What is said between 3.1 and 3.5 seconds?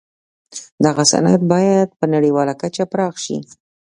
شي